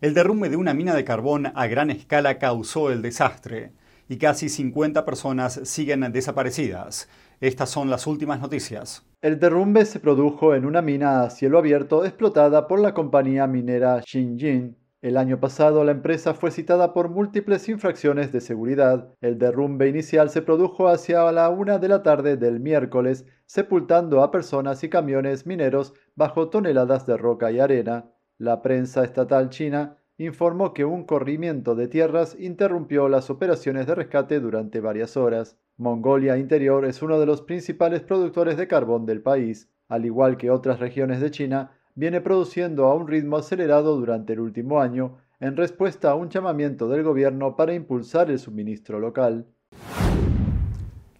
El 0.00 0.14
derrumbe 0.14 0.48
de 0.48 0.56
una 0.56 0.74
mina 0.74 0.94
de 0.94 1.02
carbón 1.02 1.50
a 1.56 1.66
gran 1.66 1.90
escala 1.90 2.38
causó 2.38 2.92
el 2.92 3.02
desastre 3.02 3.72
y 4.08 4.18
casi 4.18 4.48
50 4.48 5.04
personas 5.04 5.60
siguen 5.64 6.12
desaparecidas. 6.12 7.08
Estas 7.40 7.70
son 7.70 7.90
las 7.90 8.06
últimas 8.06 8.40
noticias. 8.40 9.04
El 9.22 9.40
derrumbe 9.40 9.84
se 9.84 9.98
produjo 9.98 10.54
en 10.54 10.66
una 10.66 10.82
mina 10.82 11.24
a 11.24 11.30
cielo 11.30 11.58
abierto 11.58 12.04
explotada 12.04 12.68
por 12.68 12.78
la 12.78 12.94
compañía 12.94 13.48
minera 13.48 14.02
Xinjiang 14.06 14.76
el 15.02 15.16
año 15.16 15.40
pasado 15.40 15.82
la 15.82 15.90
empresa 15.90 16.32
fue 16.32 16.52
citada 16.52 16.94
por 16.94 17.08
múltiples 17.08 17.68
infracciones 17.68 18.30
de 18.30 18.40
seguridad. 18.40 19.12
El 19.20 19.36
derrumbe 19.36 19.88
inicial 19.88 20.30
se 20.30 20.42
produjo 20.42 20.86
hacia 20.86 21.30
la 21.32 21.50
una 21.50 21.78
de 21.78 21.88
la 21.88 22.04
tarde 22.04 22.36
del 22.36 22.60
miércoles, 22.60 23.26
sepultando 23.44 24.22
a 24.22 24.30
personas 24.30 24.84
y 24.84 24.88
camiones 24.88 25.44
mineros 25.44 25.92
bajo 26.14 26.50
toneladas 26.50 27.04
de 27.04 27.16
roca 27.16 27.50
y 27.50 27.58
arena. 27.58 28.12
La 28.38 28.62
prensa 28.62 29.02
estatal 29.02 29.50
china 29.50 29.96
informó 30.18 30.72
que 30.72 30.84
un 30.84 31.04
corrimiento 31.04 31.74
de 31.74 31.88
tierras 31.88 32.36
interrumpió 32.38 33.08
las 33.08 33.28
operaciones 33.28 33.88
de 33.88 33.96
rescate 33.96 34.38
durante 34.38 34.78
varias 34.78 35.16
horas. 35.16 35.58
Mongolia 35.78 36.38
Interior 36.38 36.84
es 36.84 37.02
uno 37.02 37.18
de 37.18 37.26
los 37.26 37.42
principales 37.42 38.02
productores 38.02 38.56
de 38.56 38.68
carbón 38.68 39.04
del 39.04 39.20
país. 39.20 39.68
Al 39.88 40.06
igual 40.06 40.36
que 40.36 40.52
otras 40.52 40.78
regiones 40.78 41.20
de 41.20 41.32
China, 41.32 41.72
viene 41.94 42.20
produciendo 42.20 42.86
a 42.86 42.94
un 42.94 43.06
ritmo 43.06 43.36
acelerado 43.36 43.96
durante 43.96 44.32
el 44.32 44.40
último 44.40 44.80
año 44.80 45.18
en 45.40 45.56
respuesta 45.56 46.10
a 46.10 46.14
un 46.14 46.30
llamamiento 46.30 46.88
del 46.88 47.02
gobierno 47.02 47.56
para 47.56 47.74
impulsar 47.74 48.30
el 48.30 48.38
suministro 48.38 48.98
local. 48.98 49.46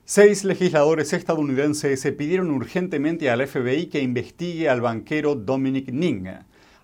Seis 0.05 0.45
legisladores 0.45 1.13
estadounidenses 1.13 2.01
pidieron 2.17 2.51
urgentemente 2.51 3.31
al 3.31 3.47
FBI 3.47 3.87
que 3.87 4.01
investigue 4.01 4.69
al 4.69 4.81
banquero 4.81 5.35
Dominic 5.35 5.93
Ning. 5.93 6.27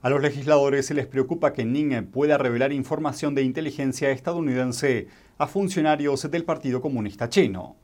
A 0.00 0.10
los 0.10 0.22
legisladores 0.22 0.86
se 0.86 0.94
les 0.94 1.06
preocupa 1.06 1.52
que 1.52 1.64
Ning 1.64 2.06
pueda 2.06 2.38
revelar 2.38 2.72
información 2.72 3.34
de 3.34 3.42
inteligencia 3.42 4.10
estadounidense 4.10 5.08
a 5.38 5.46
funcionarios 5.46 6.30
del 6.30 6.44
Partido 6.44 6.80
Comunista 6.80 7.28
Chino. 7.28 7.76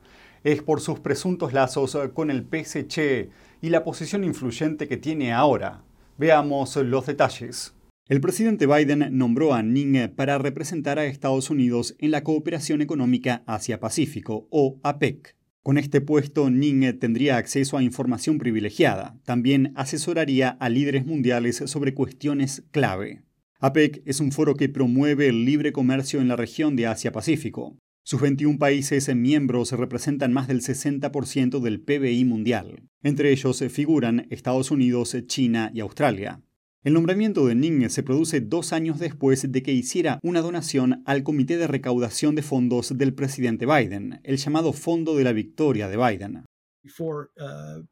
Es 0.44 0.62
por 0.62 0.80
sus 0.80 1.00
presuntos 1.00 1.52
lazos 1.52 1.96
con 2.12 2.30
el 2.30 2.44
PSC 2.44 3.30
y 3.61 3.70
la 3.70 3.82
posición 3.82 4.25
influyente 4.25 4.87
que 4.87 4.96
tiene 4.96 5.32
ahora. 5.32 5.82
Veamos 6.16 6.76
los 6.76 7.06
detalles. 7.06 7.75
El 8.09 8.21
presidente 8.21 8.66
Biden 8.66 9.18
nombró 9.18 9.52
a 9.52 9.64
Ning 9.64 10.09
para 10.14 10.38
representar 10.38 11.00
a 11.00 11.06
Estados 11.06 11.50
Unidos 11.50 11.97
en 11.99 12.12
la 12.12 12.23
Cooperación 12.23 12.83
Económica 12.83 13.42
Asia-Pacífico, 13.47 14.47
o 14.50 14.78
APEC. 14.85 15.35
Con 15.64 15.76
este 15.76 16.00
puesto, 16.00 16.50
Ning 16.50 17.00
tendría 17.00 17.37
acceso 17.37 17.78
a 17.78 17.83
información 17.83 18.38
privilegiada. 18.38 19.18
También 19.25 19.73
asesoraría 19.75 20.50
a 20.50 20.68
líderes 20.68 21.04
mundiales 21.04 21.56
sobre 21.66 21.94
cuestiones 21.94 22.62
clave. 22.71 23.23
APEC 23.59 24.02
es 24.04 24.21
un 24.21 24.30
foro 24.30 24.54
que 24.54 24.68
promueve 24.68 25.26
el 25.26 25.44
libre 25.44 25.73
comercio 25.73 26.21
en 26.21 26.28
la 26.28 26.37
región 26.37 26.76
de 26.76 26.87
Asia-Pacífico. 26.87 27.76
Sus 28.06 28.20
21 28.20 28.58
países 28.58 29.14
miembros 29.16 29.73
representan 29.73 30.30
más 30.30 30.46
del 30.46 30.61
60% 30.61 31.58
del 31.61 31.80
PBI 31.80 32.26
mundial. 32.26 32.82
Entre 33.02 33.32
ellos 33.32 33.64
figuran 33.70 34.26
Estados 34.28 34.70
Unidos, 34.70 35.16
China 35.26 35.70
y 35.73 35.80
Australia. 35.80 36.42
El 36.82 36.92
nombramiento 36.92 37.46
de 37.46 37.54
Ning 37.54 37.88
se 37.88 38.02
produce 38.02 38.42
dos 38.42 38.75
años 38.75 38.99
después 38.99 39.50
de 39.50 39.62
que 39.62 39.73
hiciera 39.73 40.18
una 40.23 40.42
donación 40.42 41.02
al 41.06 41.23
Comité 41.23 41.56
de 41.56 41.66
Recaudación 41.66 42.34
de 42.34 42.42
Fondos 42.42 42.99
del 42.99 43.14
presidente 43.14 43.64
Biden, 43.64 44.20
el 44.23 44.37
llamado 44.37 44.75
Fondo 44.75 45.16
de 45.16 45.25
la 45.25 45.32
Victoria 45.32 45.88
de 45.88 45.96
Biden. 45.96 46.44
Uh, 46.99 47.87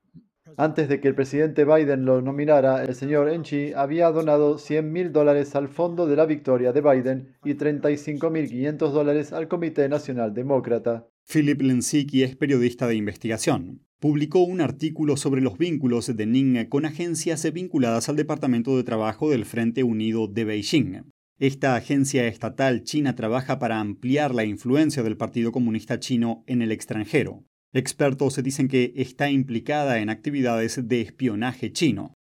antes 0.56 0.88
de 0.88 1.00
que 1.00 1.09
el 1.09 1.14
presidente 1.14 1.64
Biden 1.64 2.04
lo 2.04 2.21
nominara, 2.23 2.85
el 2.85 2.94
señor 2.94 3.28
Enchi 3.28 3.73
había 3.75 4.11
donado 4.11 4.59
100 4.59 4.92
mil 4.92 5.12
dólares 5.12 5.54
al 5.54 5.68
Fondo 5.68 6.06
de 6.06 6.16
la 6.16 6.26
Victoria 6.26 6.73
de 6.73 6.80
Biden 6.80 7.37
y 7.44 7.54
35.500 7.54 8.76
dólares 8.90 9.32
al 9.32 9.49
Comité 9.49 9.88
Nacional 9.88 10.35
Demócrata. 10.35 11.06
Philip 11.26 11.62
Lensicki 11.62 12.23
es 12.23 12.37
periodista 12.37 12.87
de 12.87 12.97
investigación. 12.97 13.80
Publicó 14.00 14.40
un 14.40 14.61
artículo 14.61 15.16
sobre 15.16 15.40
los 15.40 15.59
vínculos 15.59 16.14
de 16.16 16.26
Ning 16.26 16.68
con 16.68 16.85
agencias 16.85 17.50
vinculadas 17.52 18.09
al 18.09 18.16
Departamento 18.16 18.76
de 18.76 18.82
Trabajo 18.82 19.30
del 19.30 19.44
Frente 19.44 19.85
Unido 19.85 20.26
de 20.26 20.44
Beijing. 20.44 21.02
Esta 21.38 21.75
agencia 21.75 22.26
estatal 22.26 22.82
china 22.85 23.14
trabaja 23.14 23.59
para 23.59 23.80
ampliar 23.80 24.35
la 24.35 24.44
influencia 24.44 25.02
del 25.02 25.16
Partido 25.16 25.52
Comunista 25.52 25.99
Chino 25.99 26.44
en 26.47 26.62
el 26.62 26.73
extranjero. 26.73 27.44
Expertos 27.75 28.43
dicen 28.43 28.69
que 28.69 28.93
está 28.97 29.31
implicada 29.31 29.99
en 30.00 30.11
actividades 30.11 30.88
de 30.88 31.00
espionaje 31.00 31.73
chino. 31.73 32.12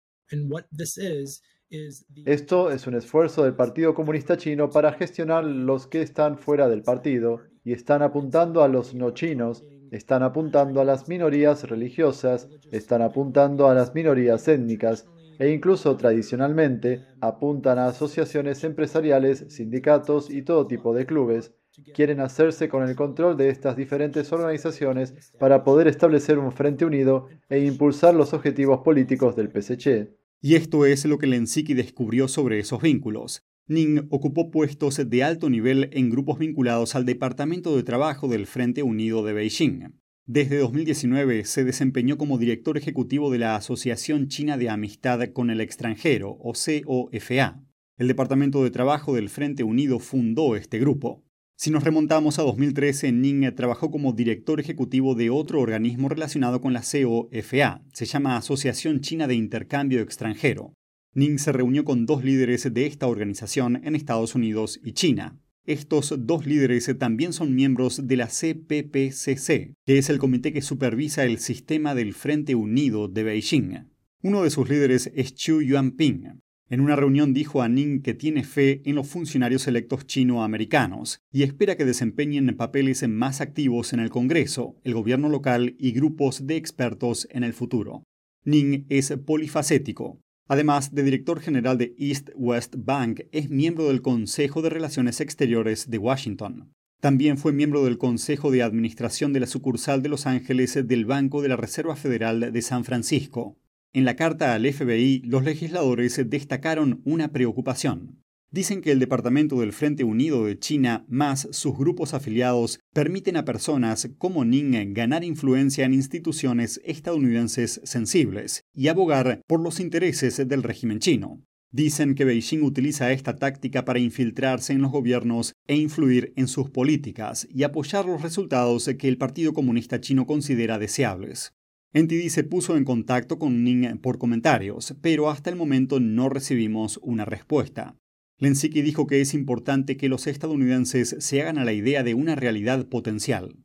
Esto 2.26 2.72
es 2.72 2.88
un 2.88 2.96
esfuerzo 2.96 3.44
del 3.44 3.56
Partido 3.56 3.94
Comunista 3.94 4.38
Chino 4.38 4.70
para 4.70 4.94
gestionar 4.94 5.44
los 5.44 5.88
que 5.88 6.02
están 6.02 6.38
fuera 6.38 6.70
del 6.70 6.84
partido 6.84 7.42
y 7.66 7.74
están 7.74 8.02
apuntando 8.02 8.64
a 8.64 8.70
los 8.70 8.96
no 8.96 9.12
chinos, 9.12 9.66
están 9.92 10.24
apuntando 10.24 10.80
a 10.80 10.86
las 10.86 11.10
minorías 11.10 11.64
religiosas, 11.70 12.48
están 12.72 13.02
apuntando 13.02 13.68
a 13.68 13.74
las 13.74 13.94
minorías 13.94 14.48
étnicas 14.48 15.06
e 15.38 15.50
incluso 15.50 15.98
tradicionalmente 15.98 17.04
apuntan 17.20 17.78
a 17.78 17.88
asociaciones 17.88 18.64
empresariales, 18.64 19.46
sindicatos 19.50 20.30
y 20.30 20.44
todo 20.44 20.66
tipo 20.68 20.94
de 20.94 21.06
clubes 21.06 21.54
quieren 21.94 22.20
hacerse 22.20 22.70
con 22.70 22.88
el 22.88 22.96
control 22.96 23.38
de 23.38 23.50
estas 23.50 23.78
diferentes 23.78 24.32
organizaciones 24.32 25.14
para 25.40 25.64
poder 25.64 25.88
establecer 25.88 26.38
un 26.38 26.52
frente 26.52 26.86
unido 26.86 27.30
e 27.50 27.60
impulsar 27.66 28.14
los 28.14 28.34
objetivos 28.34 28.82
políticos 28.82 29.36
del 29.36 29.50
PSC. 29.50 30.16
Y 30.42 30.56
esto 30.56 30.86
es 30.86 31.06
lo 31.06 31.18
que 31.18 31.28
Lensiki 31.28 31.74
descubrió 31.74 32.28
sobre 32.28 32.60
esos 32.60 32.82
vínculos. 32.82 33.44
Ning 33.68 34.08
ocupó 34.10 34.52
puestos 34.52 35.10
de 35.10 35.24
alto 35.24 35.50
nivel 35.50 35.90
en 35.94 36.10
grupos 36.10 36.40
vinculados 36.40 36.96
al 36.96 37.06
Departamento 37.06 37.76
de 37.76 37.84
Trabajo 37.84 38.28
del 38.28 38.48
Frente 38.48 38.84
Unido 38.84 39.24
de 39.24 39.34
Beijing. 39.34 39.94
Desde 40.26 40.58
2019 40.58 41.46
se 41.46 41.64
desempeñó 41.64 42.18
como 42.18 42.38
director 42.38 42.78
ejecutivo 42.78 43.32
de 43.32 43.40
la 43.40 43.56
Asociación 43.56 44.28
China 44.28 44.58
de 44.58 44.70
Amistad 44.70 45.22
con 45.34 45.50
el 45.50 45.62
Extranjero, 45.62 46.38
o 46.40 46.54
COFA. 46.54 47.64
El 47.98 48.08
Departamento 48.08 48.64
de 48.64 48.72
Trabajo 48.72 49.14
del 49.14 49.30
Frente 49.30 49.64
Unido 49.64 50.00
fundó 50.00 50.56
este 50.56 50.80
grupo. 50.80 51.24
Si 51.64 51.70
nos 51.70 51.84
remontamos 51.84 52.40
a 52.40 52.42
2013, 52.42 53.12
Ning 53.12 53.54
trabajó 53.56 53.92
como 53.92 54.14
director 54.14 54.60
ejecutivo 54.60 55.14
de 55.14 55.30
otro 55.30 55.62
organismo 55.62 56.10
relacionado 56.10 56.60
con 56.60 56.74
la 56.74 56.82
COFA, 56.82 57.84
se 57.94 58.06
llama 58.08 58.36
Asociación 58.36 59.02
China 59.02 59.28
de 59.28 59.36
Intercambio 59.36 60.02
Extranjero. 60.02 60.74
Ning 61.14 61.38
se 61.38 61.52
reunió 61.52 61.86
con 61.86 62.08
dos 62.08 62.24
líderes 62.24 62.74
de 62.74 62.88
esta 62.88 63.06
organización 63.06 63.80
en 63.86 63.96
Estados 63.96 64.34
Unidos 64.34 64.80
y 64.84 64.94
China. 64.94 65.40
Estos 65.64 66.16
dos 66.26 66.48
líderes 66.48 66.92
también 66.98 67.32
son 67.32 67.54
miembros 67.54 68.08
de 68.08 68.18
la 68.18 68.26
CPPCC, 68.26 69.76
que 69.86 70.00
es 70.00 70.10
el 70.10 70.18
comité 70.18 70.54
que 70.54 70.64
supervisa 70.64 71.26
el 71.26 71.38
sistema 71.38 71.94
del 71.94 72.16
Frente 72.16 72.56
Unido 72.56 73.08
de 73.08 73.22
Beijing. 73.22 73.88
Uno 74.24 74.42
de 74.42 74.50
sus 74.50 74.68
líderes 74.68 75.12
es 75.14 75.36
Chu 75.36 75.62
Yuanping, 75.62 76.42
en 76.72 76.80
una 76.80 76.96
reunión 76.96 77.34
dijo 77.34 77.62
a 77.62 77.68
Ning 77.68 78.02
que 78.02 78.14
tiene 78.14 78.46
fe 78.46 78.82
en 78.86 78.96
los 78.96 79.06
funcionarios 79.06 79.68
electos 79.68 80.08
chino-americanos 80.08 81.20
y 81.30 81.44
espera 81.44 81.76
que 81.76 81.84
desempeñen 81.84 82.56
papeles 82.56 83.06
más 83.10 83.42
activos 83.42 83.92
en 83.92 84.00
el 84.00 84.10
Congreso, 84.10 84.78
el 84.86 84.94
gobierno 84.94 85.28
local 85.28 85.76
y 85.78 85.92
grupos 85.92 86.48
de 86.48 86.56
expertos 86.56 87.28
en 87.30 87.44
el 87.44 87.52
futuro. 87.52 88.06
Ning 88.46 88.86
es 88.88 89.12
polifacético. 89.26 90.22
Además 90.48 90.96
de 90.96 91.04
director 91.04 91.42
general 91.42 91.78
de 91.78 91.94
East 91.98 92.30
West 92.36 92.76
Bank, 92.78 93.24
es 93.34 93.50
miembro 93.50 93.90
del 93.90 94.02
Consejo 94.02 94.62
de 94.62 94.70
Relaciones 94.70 95.20
Exteriores 95.20 95.90
de 95.90 95.98
Washington. 95.98 96.72
También 97.02 97.38
fue 97.38 97.52
miembro 97.52 97.84
del 97.84 97.98
Consejo 97.98 98.50
de 98.50 98.64
Administración 98.64 99.34
de 99.34 99.42
la 99.42 99.48
sucursal 99.48 100.02
de 100.02 100.10
Los 100.10 100.26
Ángeles 100.26 100.80
del 100.88 101.06
Banco 101.06 101.42
de 101.42 101.50
la 101.50 101.58
Reserva 101.58 101.98
Federal 101.98 102.54
de 102.54 102.62
San 102.62 102.86
Francisco. 102.86 103.58
En 103.94 104.06
la 104.06 104.16
carta 104.16 104.54
al 104.54 104.72
FBI, 104.72 105.22
los 105.26 105.44
legisladores 105.44 106.22
destacaron 106.30 107.02
una 107.04 107.34
preocupación. 107.34 108.24
Dicen 108.50 108.80
que 108.82 108.92
el 108.92 109.00
Departamento 109.00 109.60
del 109.60 109.74
Frente 109.74 110.06
Unido 110.06 110.46
de 110.46 110.58
China 110.58 111.06
más 111.10 111.50
sus 111.52 111.78
grupos 111.78 112.14
afiliados 112.14 112.80
permiten 112.94 113.36
a 113.36 113.44
personas 113.44 114.10
como 114.18 114.46
Ning 114.46 114.94
ganar 114.94 115.26
influencia 115.26 115.84
en 115.84 115.94
instituciones 115.94 116.80
estadounidenses 116.86 117.82
sensibles 117.84 118.64
y 118.74 118.88
abogar 118.88 119.42
por 119.46 119.60
los 119.60 119.82
intereses 119.82 120.38
del 120.48 120.64
régimen 120.64 121.00
chino. 121.00 121.44
Dicen 121.74 122.16
que 122.16 122.24
Beijing 122.26 122.64
utiliza 122.64 123.12
esta 123.12 123.36
táctica 123.36 123.84
para 123.84 124.00
infiltrarse 124.00 124.72
en 124.72 124.82
los 124.82 124.92
gobiernos 124.92 125.54
e 125.68 125.76
influir 125.76 126.32
en 126.38 126.48
sus 126.48 126.70
políticas 126.70 127.46
y 127.50 127.64
apoyar 127.64 128.06
los 128.06 128.22
resultados 128.22 128.90
que 128.98 129.10
el 129.10 129.18
Partido 129.18 129.54
Comunista 129.54 130.00
Chino 130.00 130.26
considera 130.26 130.80
deseables. 130.80 131.54
NTD 131.94 132.30
se 132.30 132.46
puso 132.46 132.78
en 132.78 132.86
contacto 132.86 133.38
con 133.38 133.66
Ning 133.66 133.98
por 133.98 134.18
comentarios, 134.18 134.96
pero 135.02 135.30
hasta 135.30 135.50
el 135.50 135.58
momento 135.58 136.00
no 136.00 136.30
recibimos 136.30 137.00
una 137.04 137.26
respuesta. 137.26 137.98
Lenski 138.38 138.82
dijo 138.82 139.08
que 139.08 139.20
es 139.20 139.34
importante 139.34 139.98
que 139.98 140.08
los 140.08 140.26
estadounidenses 140.26 141.18
se 141.20 141.42
hagan 141.42 141.58
a 141.58 141.66
la 141.66 141.74
idea 141.74 142.02
de 142.04 142.14
una 142.14 142.36
realidad 142.36 142.88
potencial. 142.88 143.58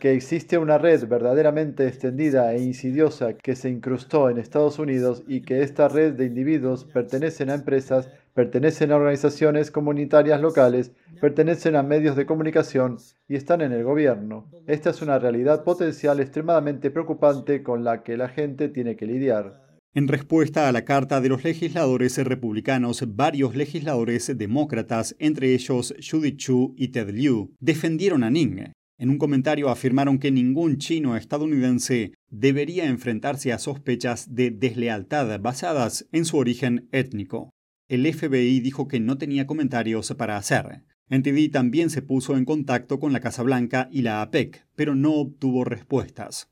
Que 0.00 0.12
existe 0.12 0.56
una 0.58 0.78
red 0.78 1.06
verdaderamente 1.06 1.86
extendida 1.86 2.54
e 2.54 2.62
insidiosa 2.62 3.34
que 3.34 3.54
se 3.56 3.68
incrustó 3.68 4.30
en 4.30 4.38
Estados 4.38 4.78
Unidos 4.78 5.22
y 5.26 5.42
que 5.42 5.62
esta 5.62 5.88
red 5.88 6.14
de 6.14 6.24
individuos 6.24 6.84
pertenecen 6.84 7.50
a 7.50 7.54
empresas, 7.54 8.10
pertenecen 8.34 8.90
a 8.92 8.96
organizaciones 8.96 9.70
comunitarias 9.70 10.40
locales, 10.40 10.92
pertenecen 11.20 11.76
a 11.76 11.82
medios 11.82 12.16
de 12.16 12.26
comunicación 12.26 12.98
y 13.28 13.36
están 13.36 13.60
en 13.60 13.72
el 13.72 13.84
gobierno. 13.84 14.50
Esta 14.66 14.90
es 14.90 15.02
una 15.02 15.18
realidad 15.18 15.62
potencial 15.62 16.20
extremadamente 16.20 16.90
preocupante 16.90 17.62
con 17.62 17.84
la 17.84 18.02
que 18.02 18.16
la 18.16 18.28
gente 18.28 18.68
tiene 18.68 18.96
que 18.96 19.06
lidiar. 19.06 19.65
En 19.96 20.08
respuesta 20.08 20.68
a 20.68 20.72
la 20.72 20.84
carta 20.84 21.22
de 21.22 21.30
los 21.30 21.42
legisladores 21.42 22.18
republicanos, 22.18 23.02
varios 23.16 23.56
legisladores 23.56 24.30
demócratas, 24.36 25.16
entre 25.18 25.54
ellos 25.54 25.94
Judy 26.06 26.36
Chu 26.36 26.74
y 26.76 26.88
Ted 26.88 27.08
Liu, 27.14 27.54
defendieron 27.60 28.22
a 28.22 28.28
Ning. 28.28 28.74
En 28.98 29.08
un 29.08 29.16
comentario 29.16 29.70
afirmaron 29.70 30.18
que 30.18 30.30
ningún 30.30 30.76
chino 30.76 31.16
estadounidense 31.16 32.12
debería 32.28 32.84
enfrentarse 32.84 33.54
a 33.54 33.58
sospechas 33.58 34.34
de 34.34 34.50
deslealtad 34.50 35.40
basadas 35.40 36.06
en 36.12 36.26
su 36.26 36.36
origen 36.36 36.90
étnico. 36.92 37.48
El 37.88 38.04
FBI 38.12 38.60
dijo 38.60 38.88
que 38.88 39.00
no 39.00 39.16
tenía 39.16 39.46
comentarios 39.46 40.12
para 40.18 40.36
hacer. 40.36 40.84
NTD 41.08 41.50
también 41.50 41.88
se 41.88 42.02
puso 42.02 42.36
en 42.36 42.44
contacto 42.44 43.00
con 43.00 43.14
la 43.14 43.20
Casa 43.20 43.42
Blanca 43.42 43.88
y 43.90 44.02
la 44.02 44.20
APEC, 44.20 44.66
pero 44.74 44.94
no 44.94 45.14
obtuvo 45.14 45.64
respuestas. 45.64 46.50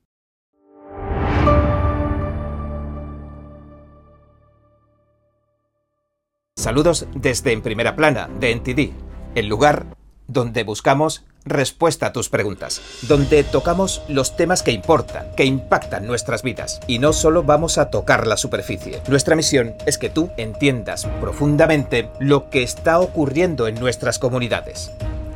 Saludos 6.64 7.06
desde 7.14 7.52
En 7.52 7.61
Primera 7.61 7.94
Plana, 7.94 8.30
de 8.40 8.54
NTD, 8.54 8.94
el 9.34 9.49
lugar 9.49 9.84
donde 10.28 10.64
buscamos 10.64 11.26
respuesta 11.44 12.06
a 12.06 12.12
tus 12.12 12.30
preguntas, 12.30 12.80
donde 13.02 13.44
tocamos 13.44 14.00
los 14.08 14.34
temas 14.37 14.62
que 14.62 14.70
importan, 14.70 15.26
que 15.37 15.44
impactan 15.44 16.06
nuestras 16.06 16.42
vidas, 16.42 16.80
y 16.87 17.00
no 17.00 17.12
solo 17.12 17.42
vamos 17.42 17.76
a 17.76 17.90
tocar 17.90 18.26
la 18.26 18.38
superficie. 18.38 19.02
Nuestra 19.08 19.37
misión 19.37 19.75
es 19.84 19.99
que 19.99 20.08
tú 20.08 20.30
entiendas 20.38 21.06
profundamente 21.20 22.08
lo 22.18 22.49
que 22.49 22.62
está 22.62 22.99
ocurriendo 22.99 23.68
en 23.68 23.75
nuestras 23.75 24.18
comunidades. 24.18 24.90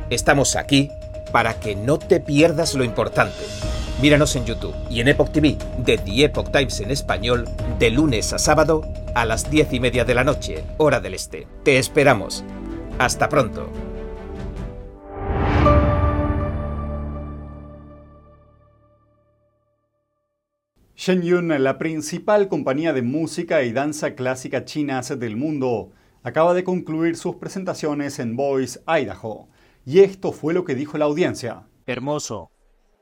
Estamos 0.09 0.55
aquí 0.55 0.89
para 1.31 1.59
que 1.59 1.75
no 1.75 1.99
te 1.99 2.21
pierdas 2.21 2.73
lo 2.73 2.83
importante. 2.83 3.45
Míranos 4.01 4.37
en 4.37 4.45
YouTube 4.45 4.73
y 4.89 5.01
en 5.01 5.09
Epoch 5.09 5.29
TV, 5.29 5.57
de 5.79 5.97
The 5.97 6.23
Epoch 6.23 6.53
Times 6.53 6.79
en 6.79 6.89
español, 6.89 7.43
de 7.79 7.89
lunes 7.89 8.31
a 8.31 8.39
sábado 8.39 8.81
a 9.13 9.25
las 9.25 9.51
10 9.51 9.73
y 9.73 9.79
media 9.81 10.05
de 10.05 10.15
la 10.15 10.23
noche, 10.23 10.63
hora 10.77 11.01
del 11.01 11.15
este. 11.15 11.47
Te 11.63 11.77
esperamos. 11.77 12.45
Hasta 12.97 13.27
pronto. 13.27 13.69
Shenyun, 20.95 21.61
la 21.61 21.77
principal 21.77 22.47
compañía 22.47 22.93
de 22.93 23.01
música 23.01 23.63
y 23.63 23.73
danza 23.73 24.15
clásica 24.15 24.63
chinas 24.63 25.19
del 25.19 25.35
mundo, 25.35 25.91
acaba 26.23 26.53
de 26.53 26.63
concluir 26.63 27.17
sus 27.17 27.35
presentaciones 27.35 28.19
en 28.19 28.37
Boise, 28.37 28.79
Idaho. 28.87 29.49
Y 29.85 29.99
esto 29.99 30.31
fue 30.31 30.53
lo 30.53 30.63
que 30.63 30.75
dijo 30.75 30.97
la 30.97 31.03
audiencia. 31.03 31.67
Hermoso. 31.85 32.49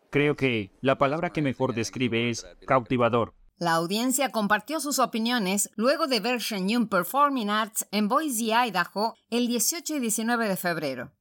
Creo 0.10 0.36
que 0.36 0.72
la 0.82 0.98
palabra 0.98 1.32
que 1.32 1.41
mejor 1.41 1.74
describe 1.74 2.30
es 2.30 2.46
cautivador. 2.65 3.34
La 3.60 3.74
audiencia 3.74 4.30
compartió 4.30 4.80
sus 4.80 5.00
opiniones 5.00 5.72
luego 5.76 6.06
de 6.06 6.20
ver 6.20 6.39
Shenyun 6.39 6.88
Performing 6.88 7.50
Arts 7.50 7.88
en 7.91 8.08
Boise, 8.08 8.54
Idaho, 8.54 9.15
el 9.32 9.48
18 9.48 9.96
y 9.96 10.00
19 10.00 10.48
de 10.48 10.56
febrero. 10.56 11.12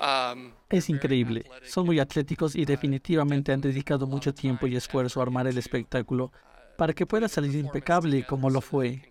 Um, 0.00 0.52
es 0.68 0.88
increíble. 0.90 1.44
Son 1.64 1.86
muy 1.86 1.98
atléticos 1.98 2.54
y 2.54 2.64
definitivamente 2.64 3.52
han 3.52 3.60
dedicado 3.60 4.06
mucho 4.06 4.34
tiempo 4.34 4.66
y 4.66 4.76
esfuerzo 4.76 5.20
a 5.20 5.24
armar 5.24 5.46
el 5.46 5.58
espectáculo 5.58 6.32
para 6.78 6.92
que 6.92 7.06
pueda 7.06 7.26
salir 7.26 7.56
impecable 7.56 8.24
como 8.24 8.50
lo 8.50 8.60
fue. 8.60 9.02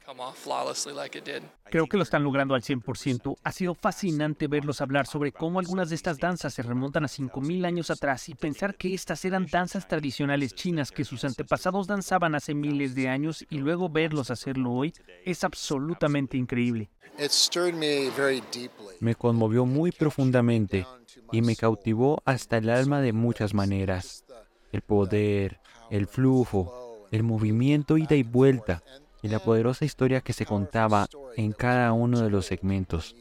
Creo 1.66 1.86
que 1.88 1.98
lo 1.98 2.04
están 2.04 2.24
logrando 2.24 2.56
al 2.56 2.62
100%. 2.62 3.36
Ha 3.44 3.52
sido 3.52 3.76
fascinante 3.76 4.48
verlos 4.48 4.80
hablar 4.80 5.06
sobre 5.06 5.34
cómo 5.34 5.60
algunas 5.60 5.90
de 5.90 5.96
estas 5.96 6.18
danzas 6.18 6.54
se 6.54 6.64
remontan 6.64 7.04
a 7.04 7.10
5.000 7.10 7.66
años 7.66 7.92
atrás 7.92 8.30
y 8.30 8.36
pensar 8.36 8.76
que 8.76 8.94
estas 8.94 9.26
eran 9.26 9.48
danzas 9.52 9.86
tradicionales 9.86 10.56
chinas 10.56 10.92
que 10.92 11.04
sus 11.04 11.26
antepasados 11.26 11.88
danzaban 11.88 12.36
hace 12.36 12.54
miles 12.54 12.96
de 12.96 13.10
años 13.10 13.46
y 13.50 13.58
luego 13.58 13.90
verlos 13.90 14.32
hacerlo 14.32 14.72
hoy 14.72 14.94
es 15.26 15.44
absolutamente 15.44 16.38
increíble. 16.38 16.90
Me 19.02 19.16
conmovió 19.16 19.66
muy 19.66 19.92
profundamente 19.92 20.88
y 21.34 21.42
me 21.42 21.58
cautivó 21.58 22.22
hasta 22.24 22.60
el 22.60 22.70
alma 22.70 23.02
de 23.02 23.12
muchas 23.12 23.54
maneras. 23.54 24.24
El 24.72 24.82
poder, 24.84 25.60
el 25.90 26.08
flujo, 26.08 26.87
el 27.12 27.24
movimiento 27.24 27.98
ida 27.98 28.16
y 28.16 28.24
vuelta 28.24 28.84
y 29.22 29.28
la 29.30 29.40
poderosa 29.40 29.86
historia 29.86 30.22
que 30.22 30.34
se 30.34 30.46
contaba 30.46 31.08
en 31.36 31.52
cada 31.52 31.94
uno 31.94 32.22
de 32.22 32.30
los 32.30 32.46
segmentos. 32.46 33.16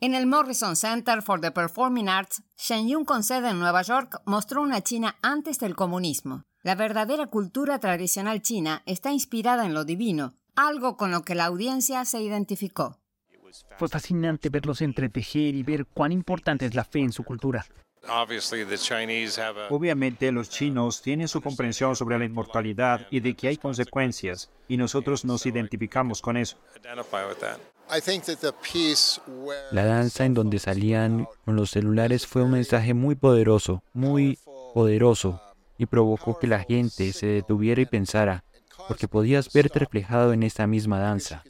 En 0.00 0.14
el 0.14 0.26
Morrison 0.26 0.76
Center 0.76 1.22
for 1.22 1.40
the 1.40 1.50
Performing 1.50 2.08
Arts, 2.08 2.42
Shenyun 2.56 3.04
con 3.04 3.24
sede 3.24 3.50
en 3.50 3.58
Nueva 3.58 3.82
York 3.82 4.20
mostró 4.26 4.62
una 4.62 4.80
China 4.80 5.16
antes 5.22 5.58
del 5.58 5.74
comunismo. 5.74 6.44
La 6.62 6.74
verdadera 6.74 7.26
cultura 7.28 7.78
tradicional 7.78 8.42
china 8.42 8.82
está 8.84 9.12
inspirada 9.12 9.64
en 9.64 9.74
lo 9.74 9.84
divino, 9.84 10.34
algo 10.54 10.96
con 10.96 11.10
lo 11.10 11.22
que 11.22 11.34
la 11.34 11.46
audiencia 11.46 12.04
se 12.04 12.20
identificó. 12.20 12.98
Fue 13.76 13.88
fascinante 13.88 14.50
verlos 14.50 14.82
entretejer 14.82 15.54
y 15.54 15.62
ver 15.62 15.86
cuán 15.86 16.12
importante 16.12 16.66
es 16.66 16.74
la 16.74 16.84
fe 16.84 17.00
en 17.00 17.12
su 17.12 17.24
cultura. 17.24 17.64
Obviamente 19.70 20.32
los 20.32 20.50
chinos 20.50 21.02
tienen 21.02 21.28
su 21.28 21.40
comprensión 21.40 21.96
sobre 21.96 22.18
la 22.18 22.24
inmortalidad 22.24 23.06
y 23.10 23.20
de 23.20 23.34
que 23.34 23.48
hay 23.48 23.56
consecuencias, 23.56 24.50
y 24.68 24.76
nosotros 24.76 25.24
nos 25.24 25.46
identificamos 25.46 26.22
con 26.22 26.36
eso. 26.36 26.56
La 29.70 29.84
danza 29.84 30.24
en 30.24 30.34
donde 30.34 30.58
salían 30.58 31.26
con 31.44 31.56
los 31.56 31.70
celulares 31.70 32.26
fue 32.26 32.42
un 32.42 32.52
mensaje 32.52 32.94
muy 32.94 33.14
poderoso, 33.14 33.82
muy 33.92 34.38
poderoso, 34.74 35.40
y 35.78 35.86
provocó 35.86 36.38
que 36.38 36.46
la 36.46 36.60
gente 36.60 37.12
se 37.12 37.26
detuviera 37.26 37.80
y 37.80 37.86
pensara, 37.86 38.44
porque 38.88 39.06
podías 39.06 39.52
verte 39.52 39.78
reflejado 39.78 40.32
en 40.32 40.42
esta 40.42 40.66
misma 40.66 40.98
danza. 40.98 41.44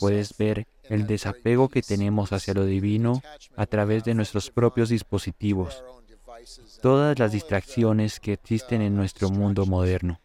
Puedes 0.00 0.36
ver 0.36 0.66
el 0.84 1.06
desapego 1.06 1.68
que 1.68 1.82
tenemos 1.82 2.32
hacia 2.32 2.54
lo 2.54 2.64
divino 2.64 3.22
a 3.56 3.66
través 3.66 4.04
de 4.04 4.14
nuestros 4.14 4.50
propios 4.50 4.88
dispositivos, 4.88 5.84
todas 6.82 7.18
las 7.18 7.32
distracciones 7.32 8.20
que 8.20 8.32
existen 8.32 8.82
en 8.82 8.96
nuestro 8.96 9.28
mundo 9.30 9.66
moderno. 9.66 10.20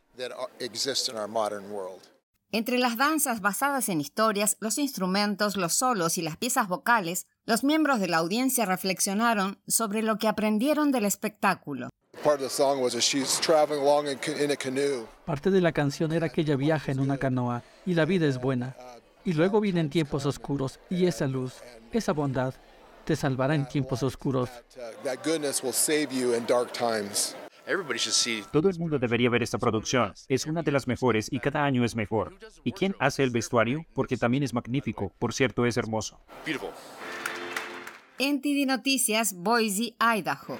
Entre 2.52 2.78
las 2.78 2.98
danzas 2.98 3.42
basadas 3.42 3.90
en 3.90 4.00
historias, 4.00 4.58
los 4.60 4.78
instrumentos, 4.78 5.58
los 5.58 5.74
solos 5.74 6.20
y 6.20 6.22
las 6.22 6.38
piezas 6.38 6.68
vocales, 6.68 7.26
los 7.46 7.64
miembros 7.64 8.00
de 8.00 8.08
la 8.08 8.18
audiencia 8.18 8.68
reflexionaron 8.68 9.60
sobre 9.68 10.04
lo 10.04 10.20
que 10.20 10.28
aprendieron 10.28 10.92
del 10.92 11.06
espectáculo. 11.06 11.90
Parte 15.26 15.52
de 15.52 15.62
la 15.62 15.72
canción 15.72 16.12
era 16.14 16.30
que 16.30 16.42
ella 16.42 16.56
viaja 16.56 16.92
en 16.92 17.00
una 17.00 17.18
canoa 17.18 17.64
y 17.86 17.94
la 17.96 18.06
vida 18.06 18.28
es 18.28 18.40
buena. 18.40 18.76
Y 19.26 19.34
luego 19.34 19.60
vienen 19.60 19.90
tiempos 19.90 20.26
oscuros 20.26 20.80
y 20.90 21.06
esa 21.06 21.28
luz, 21.28 21.56
esa 21.92 22.14
bondad, 22.14 22.54
te 23.06 23.16
salvará 23.16 23.56
en 23.56 23.68
tiempos 23.68 24.04
oscuros. 24.04 24.50
Todo 28.52 28.70
el 28.70 28.80
mundo 28.80 29.00
debería 29.00 29.30
ver 29.30 29.44
esta 29.44 29.58
producción. 29.58 30.14
Es 30.28 30.46
una 30.46 30.62
de 30.62 30.72
las 30.72 30.88
mejores 30.88 31.28
y 31.32 31.40
cada 31.40 31.64
año 31.64 31.84
es 31.84 31.96
mejor. 31.96 32.38
¿Y 32.64 32.74
quién 32.74 32.96
hace 33.00 33.24
el 33.24 33.32
vestuario? 33.32 33.86
Porque 33.94 34.18
también 34.18 34.44
es 34.44 34.54
magnífico. 34.54 35.14
Por 35.20 35.34
cierto, 35.34 35.66
es 35.66 35.78
hermoso. 35.78 36.20
NTD 38.20 38.68
Noticias, 38.68 39.34
Boise, 39.34 39.96
Idaho. 40.00 40.60